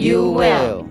[0.00, 0.86] you will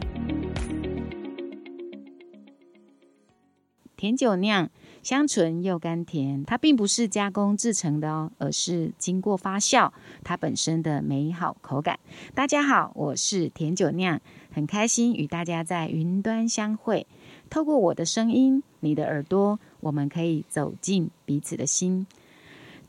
[3.97, 4.69] 甜酒酿
[5.01, 9.91] 香醇又甘甜，它并不是加工制成的哦，而是经过发酵，
[10.23, 11.97] 它本身的美好口感。
[12.35, 17.07] 大家好，我是甜酒酿，很开心与大家在云端相会。
[17.49, 22.05] 透过我的声音，你的耳朵，我们可以走进彼此的心。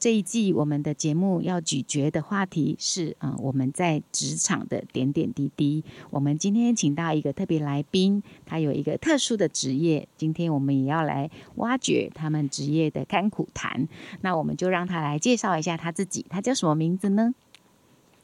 [0.01, 5.85] 这一季我们的节目要咀嚼的话题是啊、呃，我们在职场的点点滴滴。
[6.09, 13.87] 我们今天请到一个特别来宾，他有一个特殊的职业，今天我们也要来挖掘他们职业的甘苦谈。
[14.23, 17.35] 那我们就让他来介绍一下他自己，他叫什么名字呢？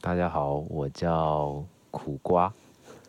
[0.01, 2.51] 大家好，我叫苦瓜。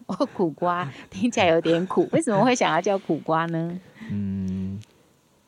[0.08, 3.80] 哦，苦瓜听起来有点苦， 为什么会想要叫苦瓜呢？
[4.10, 4.78] 嗯，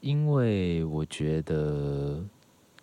[0.01, 2.25] 因为我觉得。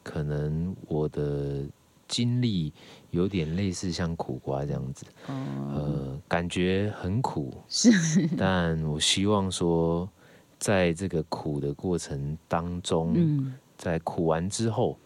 [0.08, 1.66] 可能我的
[2.08, 2.72] 经历
[3.12, 7.92] 有点类似像苦瓜这样子，嗯、呃，感觉很苦，是，
[8.40, 10.10] 但我希望说，
[10.58, 14.98] 在这个苦的过程当中，嗯、在苦完之后。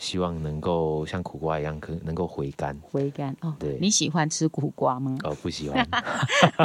[0.00, 2.74] 希望能够像苦瓜一样，可能够回甘。
[2.80, 5.14] 回甘哦，对，你喜欢吃苦瓜吗？
[5.24, 5.86] 哦，不喜欢。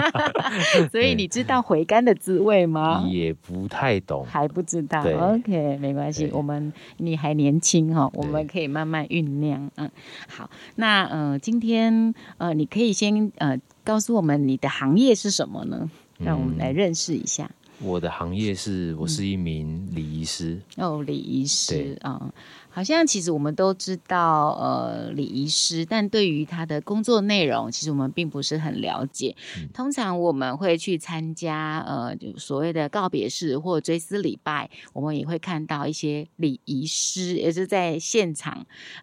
[0.89, 3.05] 所以你知道回甘的滋味吗？
[3.11, 5.01] 也不太懂，还不知道。
[5.01, 9.69] OK，没关系，我们你还年轻哈，我们可以慢慢酝酿。
[9.75, 9.91] 嗯，
[10.29, 15.91] 好，那呃，今天呃，你可以先呃告诉我们你的行业是什么呢？
[16.19, 17.51] 让我们来认识一下。
[17.81, 20.61] 嗯、我的行业是，我是一名礼仪师。
[20.77, 22.17] 嗯、哦，礼仪师啊。
[22.21, 22.31] 嗯
[22.75, 29.33] 好像其实我们都知道，呃，礼仪师，但对于他的工作内容，其实我们并不是很了解。
[29.57, 38.51] 嗯、通常我们会去参加，呃，所谓的告别式或追思礼拜，我们也会看到一些礼仪师，也是在现场，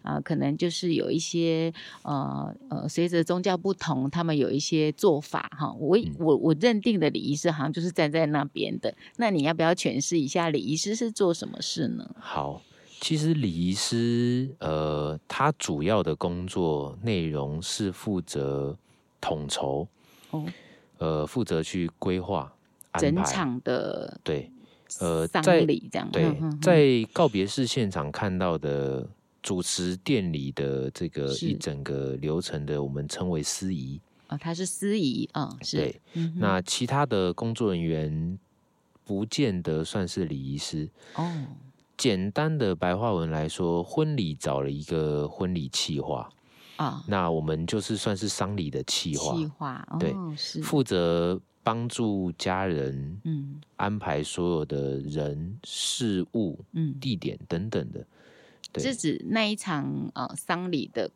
[0.03, 1.73] 啊、呃，可能就是有一些，
[2.03, 5.73] 呃呃，随着宗教不同，他们有一些做法，哈。
[5.79, 8.93] 我我我认定的礼仪师好像就是站在那边的。
[9.17, 12.07] 那你要不要诠释一下礼仪师是做什么事呢？
[12.19, 12.61] 好。
[13.03, 18.77] 其实礼仪师，呃，他主要的工作内容是负责
[19.19, 19.85] 统筹，
[20.31, 20.45] 哦，
[20.99, 22.55] 呃，负责去规划
[22.93, 24.49] 整场的对，
[25.01, 29.05] 呃，丧礼这样，对，在告别式现场看到的
[29.41, 33.99] 主持典礼的这个一整个流程的，我们称为司仪
[34.29, 38.39] 哦，他是司仪啊、哦，是对，嗯、那其他的工作人员
[39.03, 41.29] 不见得算是礼仪师哦。
[41.97, 46.29] 简单的白话文来说，婚礼找了一个婚礼企划
[46.77, 50.61] 啊，那我们就是算是丧礼的企划，企划、哦、对，是。
[50.61, 56.99] 负责帮助家人嗯安排所有的人事物嗯。
[56.99, 58.05] 地点等等的，
[58.71, 61.11] 对，是指那一场呃丧礼的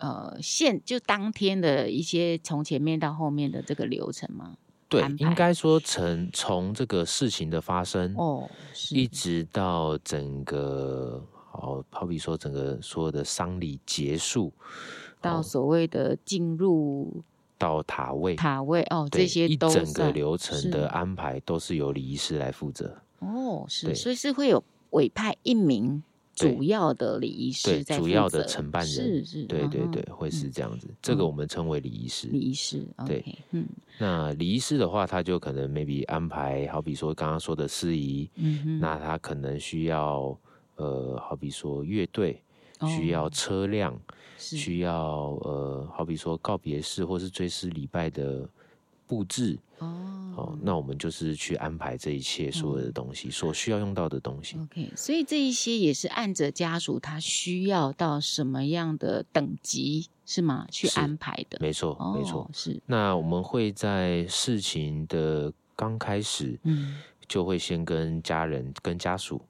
[0.00, 4.56] 呃现就当天的一些从前面到后面的这个流程吗？
[5.00, 8.48] 对，应该说从从这个事情的发生哦，
[8.90, 14.52] 一直到整个好好比说整个所有的丧礼结束，
[15.20, 17.22] 到所谓的进入
[17.58, 26.02] 到塔位塔位哦，这些一整个流程的安排都是由礼仪师来负责哦，是，所以是会有委派一名。
[26.34, 30.88] 主要的礼仪师在，主要的承办人是是，对对对，会是这样子。
[31.00, 32.26] 这个我们称为礼仪师。
[32.28, 33.64] 礼仪师，对，嗯。
[33.98, 40.36] 那礼仪师的话，他就可能 maybe 安排，好比说刚刚说的司仪，嗯，那他可能需要
[40.76, 42.42] 呃，好比说乐队，
[42.96, 43.96] 需要车辆，
[44.36, 48.48] 需要呃，好比说告别式或是追思礼拜的
[49.06, 49.58] 布置。
[49.78, 54.56] 哦，那我们就是去安排这一切所有的东西，所需要用到的东西。
[54.58, 60.66] OK，所以这一些也是按着家属他需要到什么样的等级是吗？
[60.70, 61.58] 去安排的。
[61.60, 62.80] 没错，没错，是。
[62.86, 69.40] 那我们会在事情的刚开始，嗯，就会先跟家人、跟家属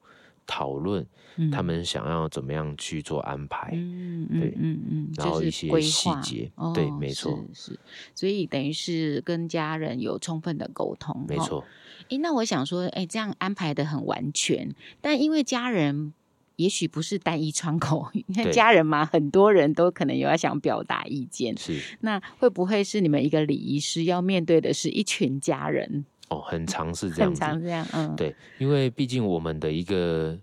[0.45, 1.05] 讨论。
[1.51, 3.71] 他们想要怎么样去做安排？
[3.73, 7.79] 嗯对嗯嗯，嗯然后一些细节，哦、对，没错，是，是，
[8.15, 11.65] 所以等于是跟家人有充分的沟通，没错。
[12.09, 16.13] 哎，那我想说，哎，这样安排的很完全，但因为家人
[16.55, 21.57] 也许不是单一窗口， 你看家人嘛，很多人都可能有要想表达意见。
[21.57, 26.05] 是，那会不会是你们一个礼仪师要面对的是一群家人？
[26.29, 30.37] 哦，很常是这样，很常这样，嗯，对，因为毕竟我们的一个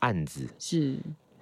[0.00, 0.96] 案子是。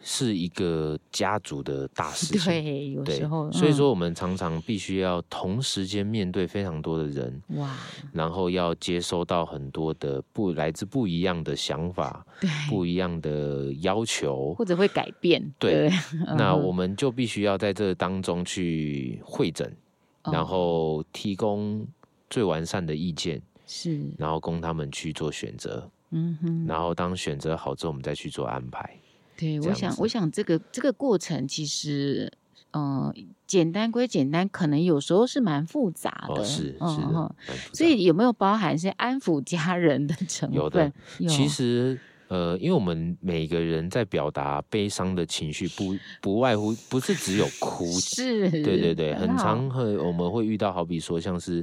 [0.05, 7.79] 是一个家族的大事情，对，有时候，所以说我们常常必须要同时间面对非常多的人，哇，
[8.13, 15.93] 然后要接收到很多的不来自不一样的想法，对，不一样的要求，或者会改变，对，对
[16.37, 19.73] 那我们就必须要在这当中去会诊，
[20.25, 21.87] 然后提供
[22.29, 28.99] 最完善的意见，是，然后供他们去做选择，嗯哼，然后当选择好之后，我们再去做安排。
[29.37, 32.33] 对，我想，我想这个这个过程其实，
[32.73, 33.15] 嗯、呃，
[33.47, 40.57] 简单归简单，可能有时候是蛮复杂的，哦、是是所以有没有包含一些安抚家人的成分？
[40.57, 41.99] 有的，有其实。
[42.33, 51.63] 呃，因为我们每个人在表达悲伤的情绪，不不外乎不是只有哭，是，对对对，很常会我们会遇到，好比说像是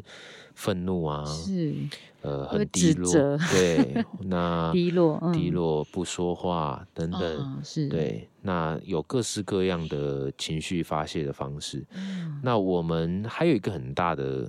[0.54, 1.74] 愤怒啊，是，
[2.21, 3.12] 呃，很低落，
[3.51, 11.83] 对，那 低落、嗯、低落不说话等等，哦、是，对，那有各式各样的情绪发泄的方式。
[11.95, 14.48] 嗯、那我们还有一个很大的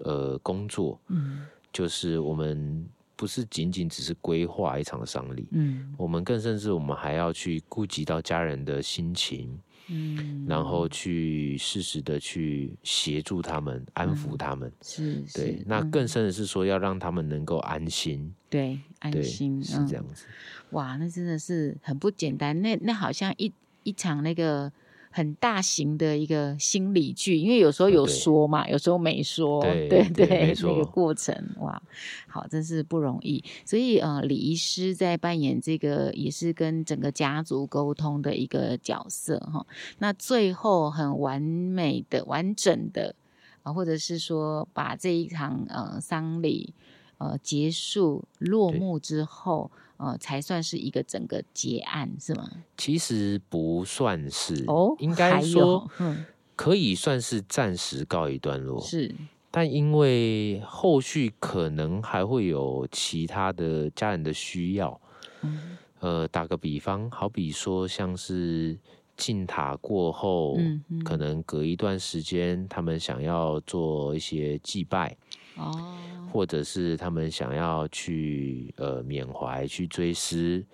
[0.00, 2.86] 呃工作，嗯，就是我们。
[3.16, 9.58] 不是仅仅只是规划一场丧礼，嗯，我们更甚至我们还要去顾及到家人的心情，
[9.88, 20.26] 嗯，然后去适时的去协助他们，安抚他们，是，对，那更甚的是说要让他们能够安心，对，安心是这样子。
[20.70, 23.52] 哇，那真的是很不简单，那那好像一
[23.82, 24.70] 一场那个。
[25.16, 31.82] 很大型的一个心理剧，因为有时候有说嘛，有时候没说，对对，那个过程哇，
[32.28, 33.42] 好，真是不容易。
[33.64, 39.66] 所以呃，李医师在扮演这个也是跟整个家族沟通的一个角色哈。
[40.00, 43.14] 那最后很完美的、完整的
[43.62, 46.74] 啊，或者是说把这一场呃丧礼
[47.16, 49.70] 呃结束落幕之后。
[49.98, 52.50] 呃，才算是一个整个结案是吗？
[52.76, 58.80] 其实不算是哦，应该说，嗯，可以算是暂时告一段落。
[58.80, 59.14] 是，
[59.50, 65.00] 但因为后续可能还会有其他的家人的需要，
[65.42, 68.78] 嗯，呃，打个比方，好比说像是
[69.16, 70.58] 进塔过后，
[71.04, 75.16] 可能隔一段时间，他们想要做一些祭拜。
[75.56, 75.96] 哦，
[76.32, 80.64] 或者是他们想要去呃缅怀、去追思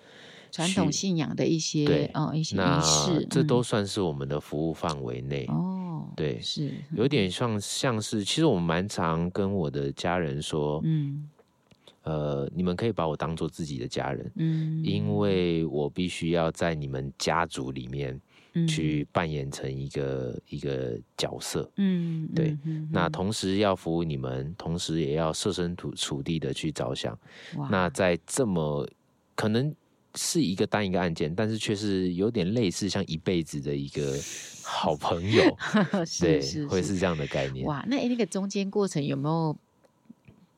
[0.51, 6.07] 传统信仰的一些对哦一些仪式，这都算是我们的服务范围内哦。
[6.15, 11.27] 对，是有点像像是，其实我们蛮常跟我的家人说，嗯，
[12.03, 18.19] 呃，你们可以把我当做自己的家人，嗯，因为我必须要在你们家族里面。
[18.67, 22.57] 去扮演成一个一个角色，嗯，对，
[22.91, 27.17] 那同时要服务你们，同时也要设身处处地的去着想。
[27.69, 28.87] 那在这么
[29.35, 29.73] 可能
[30.15, 34.17] 是一个单一个案件，但是却是有点类似像一辈子的一个
[34.63, 35.57] 好朋友，
[36.05, 37.65] 是对，会是这样的概念。
[37.65, 39.57] 哇，那那个中间过程有没有？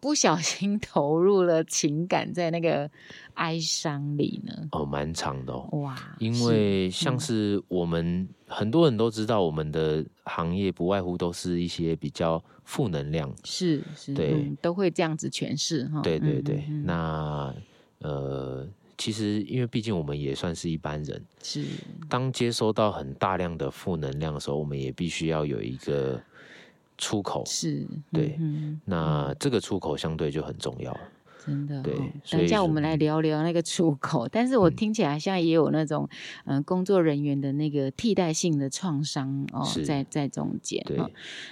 [0.06, 2.88] 不小心 投入了情感在那个
[3.34, 4.54] 哀伤里呢？
[4.72, 5.68] 哦，蛮长的哦。
[5.80, 16.02] 哇，因为像是我们、嗯、很多人都知道，我们的行业不外乎都是一些比较负能量，是是，对、嗯，都会这样子诠释哈。
[16.04, 17.56] 对对对，嗯嗯嗯，那
[17.98, 18.68] 呃，
[19.00, 21.66] 其实因为毕竟我们也算是一般人，是
[22.08, 26.22] 当接收到很大量的负能量的时候，我们也必须要有一个。
[26.98, 30.98] 出口是对，嗯、那这个出口相对就很重要。
[31.46, 31.94] 真的，对，
[32.32, 34.28] 等一下我们来聊聊那个出口。
[34.28, 36.10] 但是我听起来像也有那种，
[36.46, 40.84] 嗯，工作人员的那个替代性的创伤哦，在在中间。
[40.88, 40.98] 对，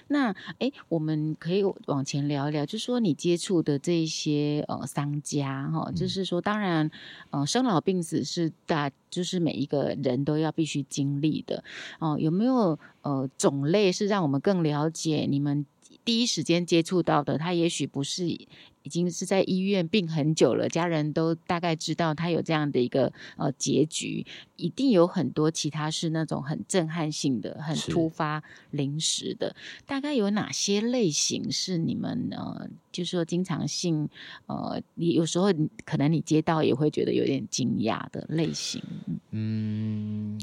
[0.08, 6.90] 那哎，我们可以往前聊一聊，就是说你接触的这些呃商家哈，就是说，当然，
[7.30, 11.64] 呃，生老病死是大，就是每一个人都要必须经历的
[12.00, 12.18] 哦。
[12.20, 15.66] 有没有呃种类是让我们更了解你们
[16.04, 17.38] 第一时间接触到的？
[17.38, 18.48] 他也许不是。
[18.86, 24.26] 已经是在医院病很久了，家人都大概知道他有这样的一个呃结局，
[24.58, 29.56] 一定有很多其他是那种很震撼性的、很突发、临时的。
[29.86, 34.10] 大概有哪些类型是你们呃，就是说经常性
[34.48, 35.46] 呃，你有时候
[35.86, 38.84] 可能你接到也会觉得有点惊讶的类型？
[39.32, 40.38] 嗯，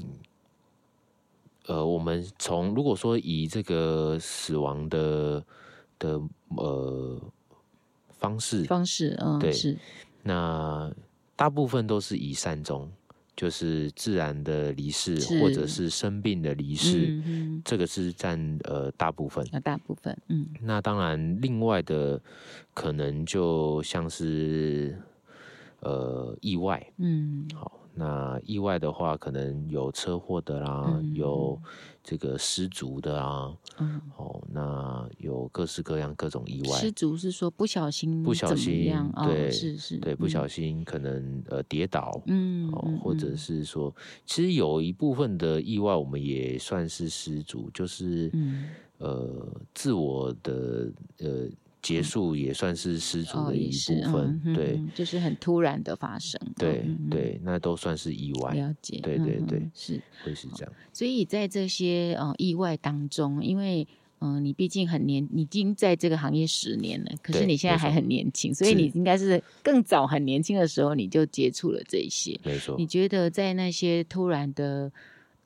[1.67, 5.45] 呃，我们从如果说以这个死亡的
[5.99, 6.21] 的
[6.57, 7.21] 呃。
[8.21, 9.75] 方式方式，嗯，对，是。
[10.23, 10.93] 那
[11.35, 12.87] 大部分都是以善终，
[13.35, 19.43] 就是自然的离世或者是生病的离世，嗯嗯这个是占呃大部分。
[19.51, 22.21] 那大部分，嗯，那当然，另外的
[22.75, 25.01] 可能就像是
[25.81, 31.15] 呃意外，嗯，好，那意外的话，可能有车祸的啦，嗯。
[31.15, 31.61] 有
[32.03, 38.85] 这个失足的啊，嗯，哦，那有各式各样各种意外，失足是说不小心不小心
[39.25, 42.71] 对哦、是是，对，不小心，可能呃跌倒，嗯，
[43.03, 43.95] 或者是说，
[44.25, 48.69] 其实有一部分的意外，我们也算是失足，就是嗯。
[48.99, 51.49] 呃自我的呃
[51.83, 60.01] 结束也算是失足的一部分，嗯对嗯就是很突然的发生，对对，那都算是意外，了解，对对对是。
[60.25, 60.73] 会是这样。
[60.93, 63.87] 所以在这些呃意外当中，因为
[64.19, 72.39] 嗯、呃你毕竟很年，你已经在这个行业十年了，可是你现在还很年轻，所以你应该是更早很年轻的时候你就接触了这些。
[72.45, 74.93] 没错你，觉得在那些突然的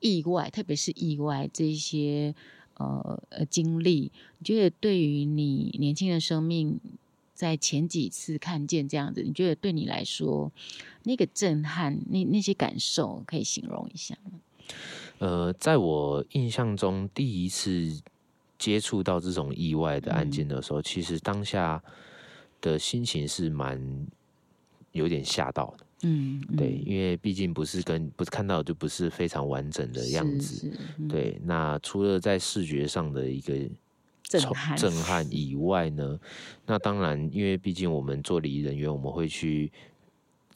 [0.01, 2.35] 意外，特别是意外这些
[2.77, 6.79] 呃呃经历，你觉得对于你年轻的生命，
[7.33, 10.51] 在前几次看见这样子，你觉得对你来说
[11.03, 14.39] 那个震撼，那那些感受，可以形容一下吗？
[15.19, 18.01] 呃，在我印象中，第一次
[18.57, 21.81] 接触到这种意外的案件的时候，嗯其实当下
[22.61, 24.07] 的心情是蛮
[24.91, 25.85] 有点吓到的。
[26.05, 30.71] 嗯，嗯对，因为毕竟不是跟不是看到就不是非常完整的样子。
[31.09, 33.53] 对，那除了在视觉上的一个
[34.23, 36.19] 震撼震撼以外呢，
[36.65, 39.71] 那当然，因为毕竟我们做礼仪人员，我们会去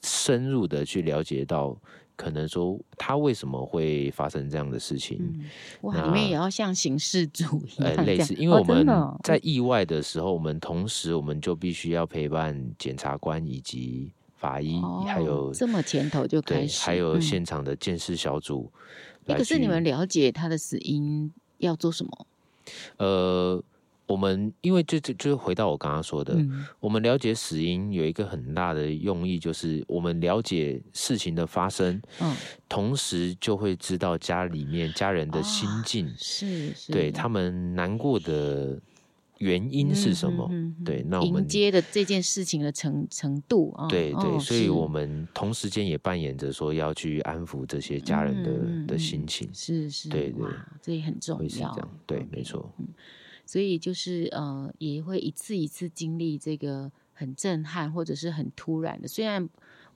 [0.03, 1.75] 深入的去了解到，
[2.15, 5.18] 可能说他为什么会发生这样的事情。
[5.20, 5.46] 嗯，
[5.82, 8.88] 哇，那里面也要像刑事组一样，呃，类似，因为我们
[9.24, 18.72] 在意外的时候，我们同时我们就必须要陪伴检察官以及法医，哦还有这么前头就开，始，还有嗯现场的鉴识小组
[19.27, 22.27] 可是你们了解他的死因要做什么？
[22.98, 23.63] 呃，
[24.08, 32.36] 我们因为就就就回到我刚刚说的，嗯我们了解死因有一个很大的用意，就是我们了解事情的发生，嗯，
[32.67, 38.79] 同时就会知道家里面家人的心境，是是，对他们难过的
[39.39, 40.50] 原因是什么？
[40.86, 50.43] 对，那我们迎接的这件事情的程程度啊，对对，哦所以我们同时间也扮演着说要去安抚这些家人的、的心情，是是，对对。
[50.43, 51.39] 哇，这也很重要。
[51.39, 52.72] 会是这样，，对，没错，
[53.46, 59.50] 所以就是呃，也会一次一次经历这个很震撼或者是很突然的，虽然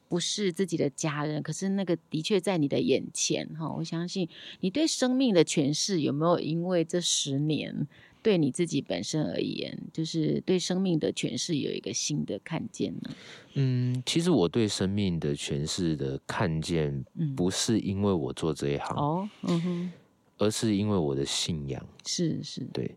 [0.07, 3.69] 不是自己的家人，可是那个的确在你的眼前哈。
[3.69, 4.29] 我相信
[4.61, 7.87] 你对生命的诠释有没有因为这十年
[8.23, 13.11] 对你自己本身而言，就是对生命的诠释有一个新的看见呢？
[13.55, 19.91] 嗯，其实我对生命的诠释的看见，嗯不是因为我做这一行，哦，嗯哼，
[20.37, 21.85] 而是因为我的信仰。
[22.05, 22.95] 是是，对，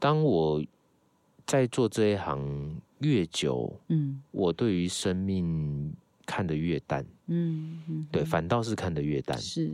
[0.00, 0.62] 当我
[1.46, 5.94] 在做这一行越久，嗯我对于生命
[6.26, 9.38] 看得越淡，嗯嗯，对，反倒是看得越淡。
[9.38, 9.72] 是，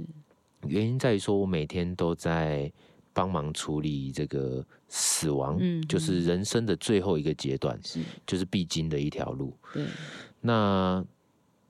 [0.67, 2.71] 原因在于说，我每天都在
[3.13, 9.53] 帮忙处理这个死亡，嗯就是人生的最后一个阶段，是，就是必经的一条路。
[9.73, 9.85] 对，
[10.41, 11.05] 那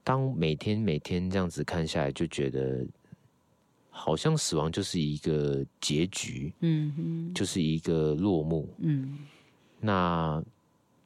[0.05, 2.87] 当每天每天这样子看下来，就觉得
[3.91, 8.69] 好像死亡就是一个结局，嗯哼，就是一个落幕。
[8.79, 9.19] 嗯。
[9.81, 10.43] 那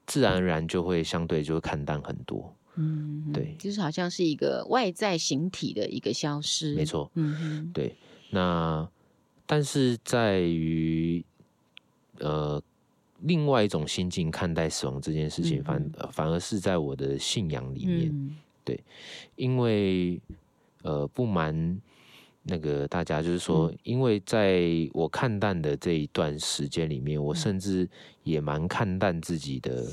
[0.06, 2.54] 自然而然就会相对就会看淡很多。
[2.76, 3.54] 嗯，对。
[3.58, 7.10] 就是好像是一个外在形体的一个消失，没错。
[7.14, 7.94] 嗯哼，对，
[8.30, 8.88] 那
[9.46, 11.24] 但是在于
[12.18, 12.62] 呃
[13.20, 18.36] 另外一种心境看待死亡这件事情，嗯反呃反而是在我的信仰里面，嗯。
[19.36, 20.18] 因为
[20.82, 21.78] 呃不瞒
[22.44, 23.78] 那个大家，就是说，嗯。
[23.82, 27.88] 因为在我看淡的这一段时间里面，我甚至
[28.22, 29.84] 也蛮看淡自己的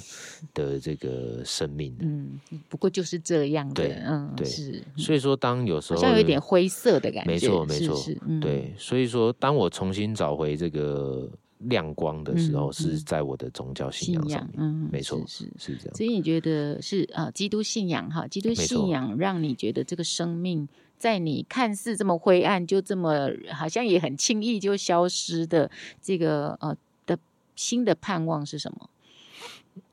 [0.53, 2.05] 的这个生命的。
[2.05, 2.39] 嗯，
[2.69, 7.95] 不过就是这样的，对嗯，对是，所以说，当有时候好像有一点灰色的感觉，没错没错
[8.41, 11.29] 对，所以说，当我重新找回这个
[11.63, 15.51] 亮光的时候，嗯是在我的宗教信信仰上嗯，没错是是。
[15.57, 15.95] 是这样。
[15.95, 25.69] 所以你觉得是啊、呃基督信仰哈，基督信仰让你觉得这个生命在你看似这么灰暗，就这么好像也很轻易就消失的
[26.01, 26.75] 这个呃
[27.05, 27.17] 的
[27.55, 28.89] 新的盼望是什么？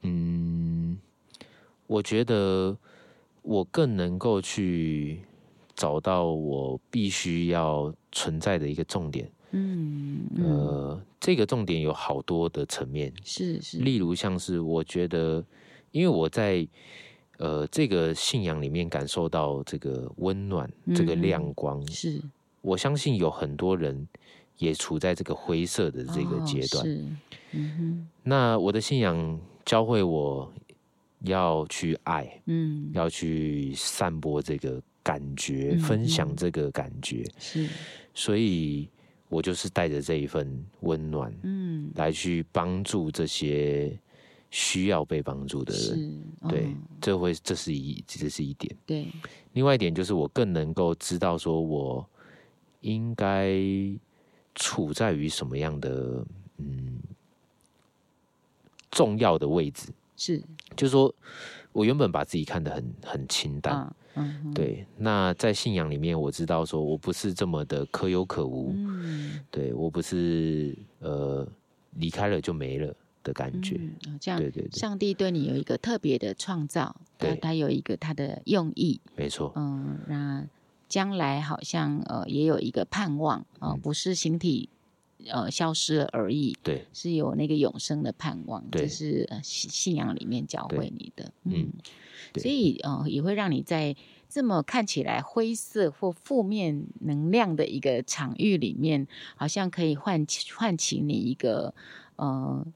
[0.02, 0.98] 嗯，
[1.86, 2.76] 我觉得
[3.42, 5.22] 我更能够去
[5.74, 9.30] 找到我必须要存在的一个重点。
[9.50, 10.44] 嗯，嗯。
[10.44, 15.44] 呃，这个重点有好多的层面，是是，例如像是我觉得，
[15.90, 16.66] 因为我在
[17.38, 22.20] 呃，这个信仰里面感受到这个温暖，嗯、这个亮光，是。
[22.60, 24.06] 我相信有很多人
[24.58, 26.84] 也处在这个灰色的这个阶段。
[26.84, 27.04] 哦、是，
[27.52, 28.08] 嗯哼。
[28.24, 30.52] 那我的信仰教会我
[31.20, 37.24] 要去爱，嗯，要去散播这个感觉，嗯、分享这个感觉。
[37.38, 37.68] 是，
[38.12, 38.88] 所以
[39.28, 43.98] 我就是带着这一份温暖，嗯，来去帮助这些。
[44.50, 48.74] 需要被帮助的人，对，这会这是一这是一点。
[48.86, 49.06] 对，
[49.52, 52.08] 另外一点就是我更能够知道说，我
[52.80, 53.60] 应该
[54.54, 56.24] 处在于什么样的
[56.56, 56.98] 嗯
[58.90, 59.92] 重要的位置。
[60.16, 60.42] 是，
[60.74, 61.14] 就是说
[61.72, 64.86] 我原本把自己看得很很清淡，啊、嗯，对。
[64.96, 71.46] 那在信仰里面，我知道说我不是这么的可有可无，嗯，对我不是呃
[71.92, 72.94] 离开了就没了。
[73.24, 80.46] 的感觉，嗯，这样，对对对，上帝对你有一个特别的创造，对，他有一个他的用意，没错，嗯，那
[80.88, 84.70] 将来好像呃也有一个盼望啊，不是形体
[85.26, 91.72] 呃消失了而已，对，是有那个永生的盼望，对，这是呃信仰里面教会你的，嗯，
[92.36, 93.96] 所以呃也会让你在
[94.28, 99.06] 这么看起来灰色或负面能量的一个场域里面，
[99.36, 101.74] 好像可以唤起唤起你一个
[102.16, 102.66] 呃。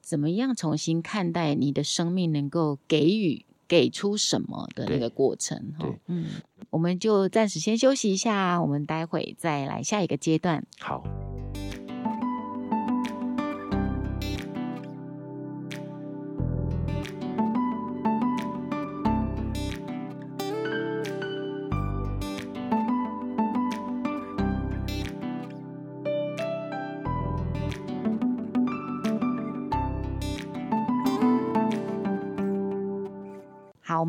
[0.00, 5.72] 怎么样重新看待你的生命，能够给予给出什么的那个过程？
[5.80, 6.26] 对，嗯，
[6.70, 10.64] 我们就暂时先休息一下，我们待会再来下一个阶段。
[10.78, 11.02] 好。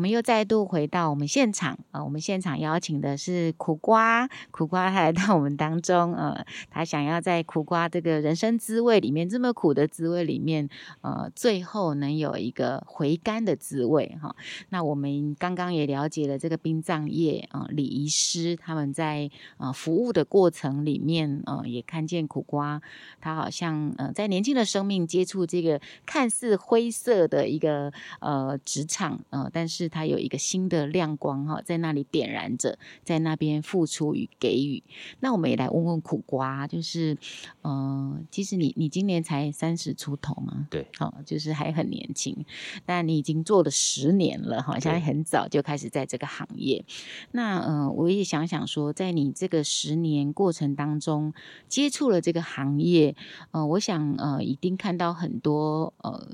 [0.08, 10.68] 又再度回到我们现场啊、我们现场邀请的是苦瓜， 苦瓜他来到我们当中，呃，他想要在苦瓜这个人生滋味里面，这么苦的滋味里面，
[11.00, 14.34] 呃，最后能有一个回甘的滋味哈、
[14.70, 22.80] 那我们刚刚也了解了这个殡葬业啊、礼仪师他们在呃服务的过程里面，呃，也看见苦瓜，
[23.20, 34.82] 他好像呃在年轻的生命接触这个看似灰色的一个呃职场，呃，但是他有一个新的亮光哈，在那里点燃着，在那边付出与给予。
[35.20, 37.16] 那我们也来问问苦瓜，就是，
[37.62, 40.66] 呃，其实你你今年才三十出头嘛？
[40.70, 42.44] 对，好，就是还很年轻，
[42.84, 46.84] 但你已经做了十年了哈，现在很早就开始在这个行业。
[47.32, 51.32] 那呃，我也想想说，在你这个十年过程当中，
[51.68, 53.14] 接触了这个行业，
[53.50, 56.26] 呃，我想呃，一定看到很多呃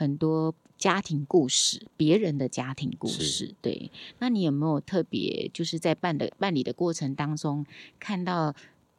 [0.00, 0.54] 很多。
[0.80, 3.90] 家庭故事，别人的家庭故事，对。
[4.18, 7.66] 那你有没有特别，就是在办的办理的过程当中，
[7.98, 8.54] 看到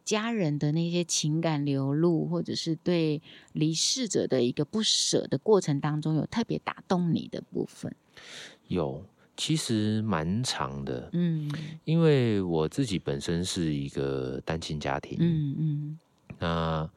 [0.05, 3.19] 家人的那些情感流露，或者是对
[3.53, 7.91] 离世者的一个不舍的过程当中，有特别打动你的部分？
[8.67, 9.03] 有，
[9.35, 11.51] 其实蛮长的，嗯，
[11.83, 15.99] 因为我自己本身是一个单亲家庭，嗯嗯，
[16.37, 16.87] 那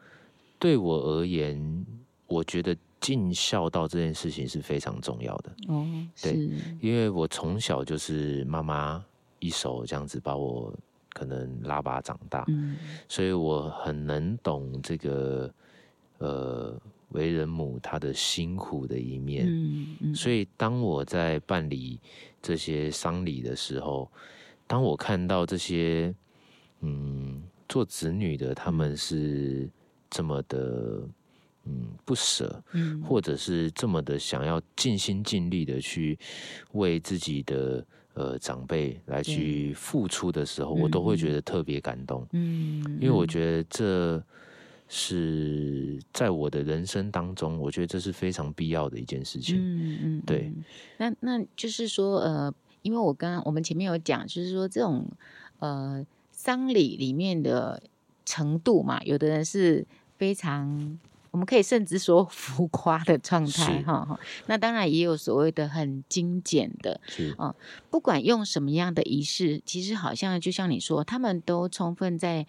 [0.58, 1.86] 对我而言，
[2.26, 2.76] 我觉得。
[3.04, 5.52] 尽孝道这件事情是非常重要的。
[5.68, 5.86] 哦，
[6.22, 6.32] 对，
[6.80, 9.04] 因为我从小就是妈妈
[9.40, 10.72] 一手这样子把我
[11.12, 15.52] 可能拉拔长大，嗯，所以我很能懂这个
[16.16, 22.00] 呃为人母她的辛苦的一面，嗯嗯，所以当我在办理
[22.40, 24.10] 这些丧礼的时候，
[24.66, 26.14] 当我看到这些
[26.80, 29.68] 嗯做子女的他们是
[30.08, 31.06] 这么的。
[31.66, 36.18] 嗯，不舍，嗯，或者是这么的想要尽心尽力的去
[36.72, 44.22] 为自己的呃长辈来去付出的时候，我都会觉得特别感动，嗯，因为我觉得这
[44.88, 50.52] 是在我的人生当中，我觉得这是非常必要的一件事情，嗯嗯，对，
[50.98, 55.10] 那那就是说，呃，因为我刚刚我们前面有讲，就是说这种
[55.60, 57.82] 呃丧礼里面的
[58.26, 59.86] 程度嘛，有的人是
[60.18, 60.98] 非常。
[61.34, 64.20] 我们可以甚至说 浮夸的状态，哈哈。
[64.46, 67.52] 那当然也有所谓的很精简的，是啊。
[67.90, 72.46] 不管用什么样的仪式，其实好像就像你说，他们都充分在。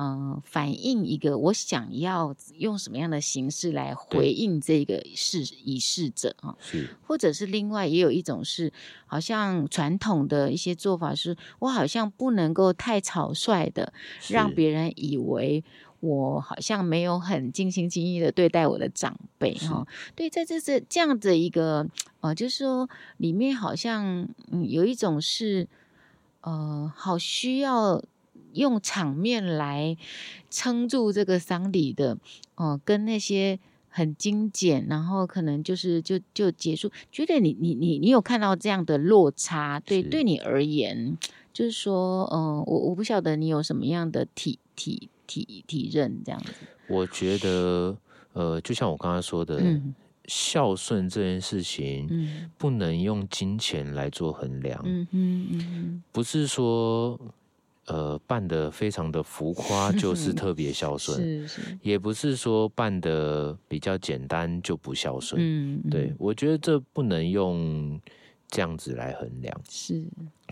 [0.00, 8.72] 嗯、呃，反映一个我想要用什么样的形式来回应这个事仪式者啊，是，或者是另外也有一种是，
[9.06, 13.92] 好像传统的一些做法是，我好像不能够太草率的
[14.28, 15.64] 让别人以为
[16.00, 19.86] 我好像没有很尽心尽意的对待我的长辈哈。
[20.14, 21.86] 对，在这这这样的一个
[22.20, 25.68] 呃，就是说里面好像嗯有一种是
[26.40, 28.02] 呃，好需要
[28.52, 29.96] 用场面来
[30.50, 32.14] 撑住这个丧礼的
[32.54, 33.58] 哦、呃，跟那些。
[33.90, 36.92] 很精简，然后可能就是就就结束。
[37.10, 39.80] 觉得你你你你有看到这样的落差？
[39.80, 41.18] 对，对你而言，
[41.52, 46.52] 就是说，嗯，我我不晓得你有什么样的体体体体认这样子。
[46.88, 47.96] 我觉得，
[48.32, 49.94] 呃，就像我刚才说的，嗯、
[50.26, 54.82] 孝顺这件事情，嗯，不能用金钱来做衡量。
[54.84, 57.16] 嗯嗯嗯，不是说。
[57.90, 65.40] 呃，办得非常的浮夸 就是特别孝顺，是是，也不是说办得比较简单就不孝顺。
[65.42, 67.98] 嗯，对，我觉得这不能用
[68.46, 69.58] 这样子来衡量。
[69.70, 70.04] 是，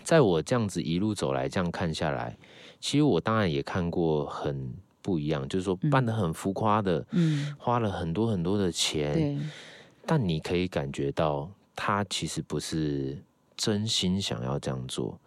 [0.03, 2.35] 在我这样子一路走来，这样看下来，
[2.79, 9.37] 其实我当然也看过很不一样，就是说办的很浮夸的，嗯，花了很多很多的钱，对，
[10.05, 13.17] 但你可以感觉到他其实不是
[13.55, 15.19] 真心想要这样做。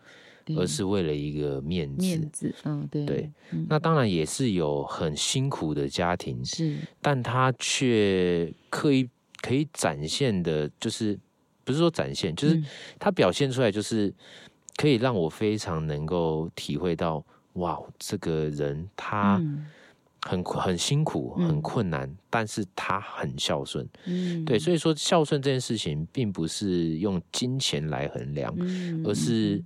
[0.56, 3.30] 而是为了一个面子，面子，嗯，对，对，
[3.68, 9.08] 那当然也是有很辛苦的家庭，是，但他却刻意
[9.42, 11.16] 可以展现的，就是
[11.62, 12.60] 不是说展现，就是
[12.98, 14.12] 他表现出来，就是
[14.74, 19.40] 可以让我非常能够体会到，哇，这个人他
[20.22, 28.54] 很很辛苦，很困难，但是他很孝顺，嗯，对，所以说孝顺这件事情，并不是用金钱来衡量，
[29.04, 29.62] 而是。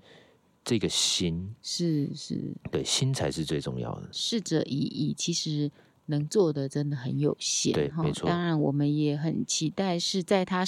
[0.66, 4.08] 这个心是是，对，心才是最重要的。
[4.10, 5.70] 逝者已矣，其实
[6.06, 7.74] 能做的真的很有限。
[7.74, 8.26] 对，没错。
[8.26, 10.64] 当然，我们也很期待是在他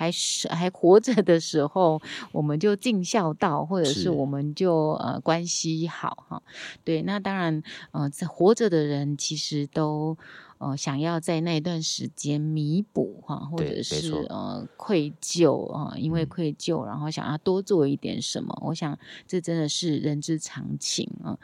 [0.00, 2.00] 还是还活着的时候，
[2.32, 6.42] 我们就尽孝道，或者是我们就呃关系好哈。
[6.82, 10.16] 对，那当然，呃，在活着的人其实都。
[10.60, 21.38] 呃，想要在那段时间弥补哈，或者是呃愧疚啊，因为愧疚，然后想要多做一点什么，我想这真的是人之常情啊。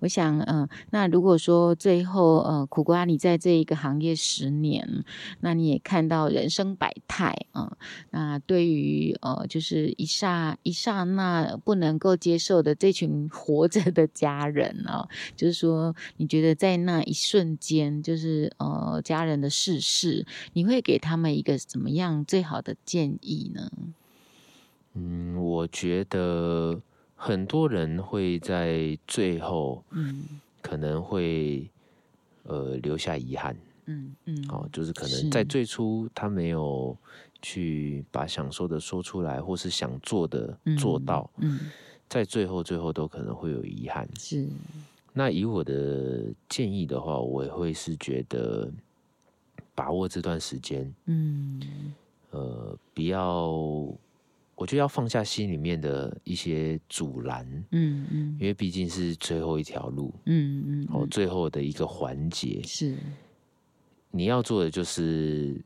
[0.00, 5.02] 我想，嗯、呃，那如果说最后呃，苦瓜你在这一个行业十年，
[5.40, 7.74] 那你也看到人生百态啊。
[8.10, 18.52] 那对于呃，就是一刹一刹那不能够接受的这群活着的家人啊，就是说，你觉得在那一瞬间，就是。
[18.58, 23.70] 呃，家人的逝世，你会给他们一个怎么样最好的建议呢？
[24.94, 26.80] 嗯，我觉得
[27.14, 31.70] 很多人会在最后，嗯，可能会
[32.42, 36.96] 呃留下遗憾，嗯嗯，哦，就是可能在最初他没有
[37.40, 41.70] 去把想说的说出来，或是想做的做到，嗯，嗯，
[42.08, 44.48] 在最后最后都可能会有遗憾，是。
[45.18, 48.72] 那以我的建议的话，我也会是觉得
[49.74, 51.60] 把握这段时间，嗯，
[52.30, 53.48] 呃，不要，
[54.54, 62.62] 我觉得要放下心里面的一些阻拦，嗯嗯，因为毕竟是最后一条路，嗯嗯，哦，最后的一个环节。
[62.62, 62.96] 是，
[64.12, 65.60] 你要做的就是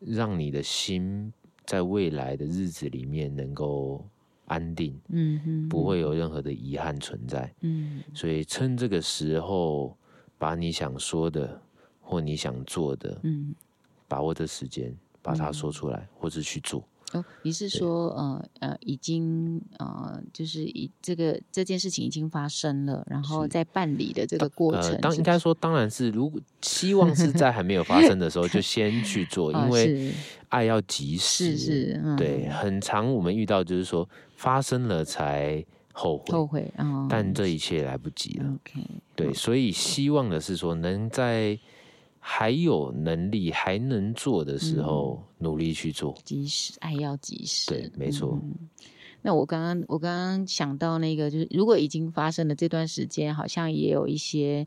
[0.00, 1.30] 让你的心
[1.66, 4.02] 在未来的日子里面能够。
[4.46, 9.96] 安定，嗯哼，不会有任何的遗憾存在，嗯，所以趁这个时候，
[10.38, 11.60] 把你想说的
[12.00, 13.54] 或你想做的，嗯，
[14.06, 16.86] 把握这时间，把它说出来，嗯、或者去做。
[17.14, 30.12] 哦，你是说，呃呃，已经呃，就是以这个这件事情已经发生了，然后在办理的这个过程当应该说，当然是如果希望是在还没有发生的时候就先去 做，因为
[30.48, 38.46] 爱要及时，是是，嗯、对，很长我们遇到就是说发生了才后悔，后悔，哦、但这一切来不及了。
[38.52, 41.58] OK，对，所以希望的是说能在。
[42.26, 46.16] 还有能力还能做的时候，嗯、努力去做。
[46.24, 47.68] 及时，爱要及时。
[47.68, 48.40] 对，没错。
[48.42, 48.66] 嗯、
[49.20, 54.66] 那我刚刚我刚刚想到那个，就是如果已经发生了这段时间，好像也有一些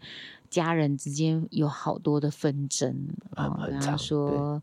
[0.52, 2.96] 家人之间有好多的纷争
[3.32, 4.62] 啊，比方、嗯、说。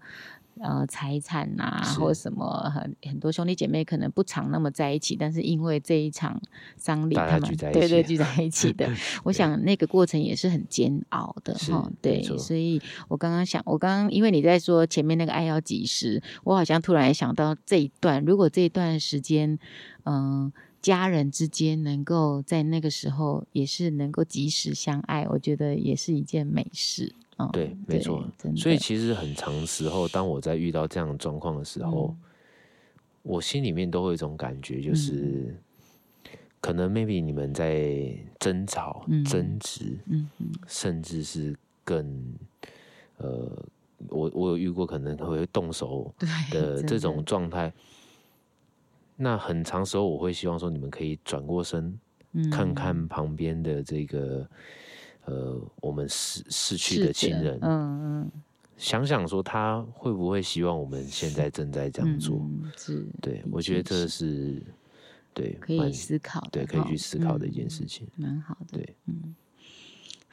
[0.61, 6.41] 呃，财产呐、啊，或者什么很很多兄弟姐妹可能不常那么在一起，但是因为这一场
[6.77, 8.89] 丧礼，他们对对聚在一起的。
[9.25, 11.91] 我想那个过程也是很煎熬的哈。
[12.01, 19.59] 对，所以我刚刚想，我刚刚因为你在说前面那个爱要及时，我好像突然想到这一段，如果这一段时间，
[20.05, 27.13] 嗯、呃，家人之间能够在那个时候也是能够及时相爱，我觉得也是一件美事。
[27.37, 28.25] 哦、对，没错。
[28.57, 32.31] 所以其实很长时候，当我在遇到这样的状况的时候，嗯、
[33.23, 35.59] 我心里面都会有一种感觉，就是、嗯、
[36.61, 39.99] 可能 maybe 你们在争吵、嗯、争执，
[40.67, 42.35] 甚至是更
[43.17, 43.51] 呃，
[44.09, 46.15] 我我有遇过可能会动手
[46.51, 47.73] 的这种状态。
[49.17, 51.99] 那很长时候，我会希望说，你们可以转过身，
[52.33, 54.49] 嗯、看看旁边的这个
[55.27, 58.33] 呃，我们逝逝去的亲人，嗯嗯，
[58.77, 62.37] 想想说他会不会希望我们现在正在这样做？
[62.37, 64.63] 嗯、是，对，我觉得这是
[65.33, 69.35] 对可以思考的，对，可以去思考的一件事情，蛮、嗯、好的，对，嗯。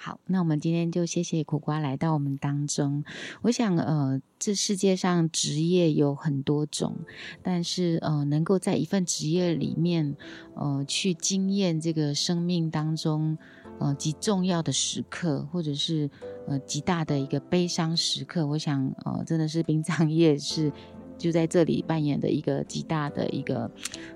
[0.04, 3.04] 好，那我们今天就谢谢苦瓜来到我们当中。
[3.44, 6.98] 我想，呃，这世界上职业有很多种，
[7.44, 10.18] 但是，呃，能够在一份职业里面，
[10.56, 13.38] 呃，去经验这个生命当中，
[13.82, 16.10] 呃，极重要的时刻，或者是
[16.48, 20.72] 呃极大的一个悲伤时刻，我想，呃，真的是殡葬业是。
[21.18, 23.70] 就在这里扮演的一个极大的一个，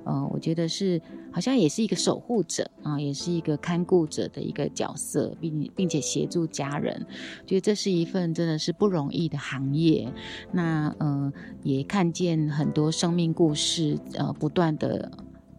[0.06, 1.00] 呃，我觉得是
[1.32, 7.06] 好像也是一个守护者啊，也是一个看顾者的一个角色，并并且协助家人，
[7.46, 10.12] 觉得这是一份真的是不容易的行业。
[10.52, 15.12] 那呃，也看见很多生命故事，呃，不断的。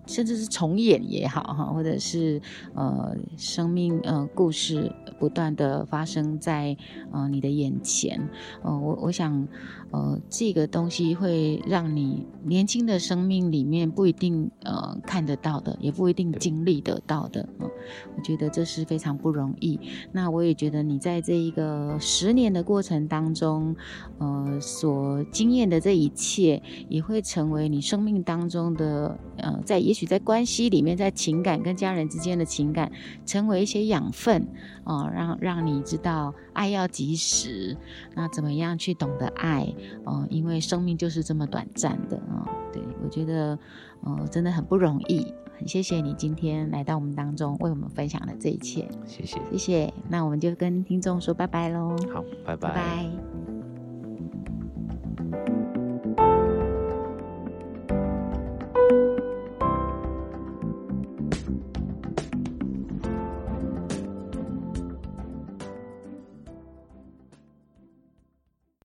[0.07, 2.41] 甚至是重演也好哈，或者是
[2.75, 6.77] 呃生命呃故事不断的发生在
[7.11, 8.21] 呃你的眼前，
[8.63, 9.47] 呃我我想
[9.91, 17.69] 呃这个东西会让你年轻的生命里面不一定呃看得到的，也不一定经历得到的，呃，
[18.17, 19.81] 我觉得这是非常不容易。
[20.13, 23.75] 那我也觉得你在这一个十年的过程当中，
[24.19, 29.96] 呃所经验的这一切，也会成为你生命当中的呃在也。
[29.97, 32.93] 取在关系里面，在情感跟家人之间的情感，
[33.25, 34.47] 成为一些养分
[34.85, 37.75] 哦，让让你知道爱要及时，
[38.15, 39.67] 那怎么样去懂得爱
[40.05, 40.27] 哦？
[40.29, 42.49] 因为生命就是这么短暂的啊、哦！
[42.73, 43.59] 对，我觉得
[44.03, 49.95] 哦，真的很不容易，很谢谢你今天来到我们当中，为我们分享了这一切，谢谢，谢谢。
[50.11, 52.69] 那我们就跟听众说拜拜喽，好，拜拜。
[52.69, 53.56] 拜拜。